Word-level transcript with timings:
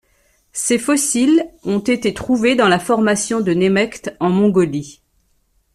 Ses 0.51 0.79
fossiles 0.79 1.43
ont 1.63 1.77
été 1.77 2.11
trouvés 2.15 2.55
dans 2.55 2.67
la 2.67 2.79
Formation 2.79 3.39
de 3.39 3.53
Nemegt 3.53 4.15
en 4.19 4.31
Mongolie. 4.31 5.03